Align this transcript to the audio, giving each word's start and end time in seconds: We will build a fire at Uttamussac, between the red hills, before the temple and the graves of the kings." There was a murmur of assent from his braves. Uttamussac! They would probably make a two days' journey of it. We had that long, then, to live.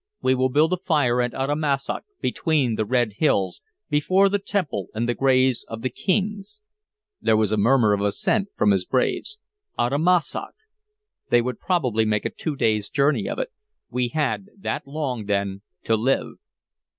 We 0.23 0.33
will 0.33 0.49
build 0.49 0.73
a 0.73 0.77
fire 0.83 1.21
at 1.21 1.33
Uttamussac, 1.35 2.01
between 2.21 2.73
the 2.73 2.85
red 2.85 3.11
hills, 3.17 3.61
before 3.87 4.29
the 4.29 4.39
temple 4.39 4.87
and 4.95 5.07
the 5.07 5.13
graves 5.13 5.63
of 5.67 5.83
the 5.83 5.91
kings." 5.91 6.63
There 7.21 7.37
was 7.37 7.51
a 7.51 7.55
murmur 7.57 7.93
of 7.93 8.01
assent 8.01 8.47
from 8.57 8.71
his 8.71 8.83
braves. 8.83 9.37
Uttamussac! 9.77 10.55
They 11.29 11.43
would 11.43 11.59
probably 11.59 12.05
make 12.05 12.25
a 12.25 12.31
two 12.31 12.55
days' 12.55 12.89
journey 12.89 13.29
of 13.29 13.37
it. 13.37 13.51
We 13.91 14.07
had 14.07 14.47
that 14.57 14.87
long, 14.87 15.25
then, 15.27 15.61
to 15.83 15.95
live. 15.95 16.37